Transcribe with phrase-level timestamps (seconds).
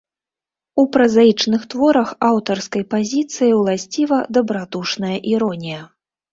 [0.83, 5.81] У празаічных творах аўтарскай пазіцыі ўласціва дабрадушная іронія.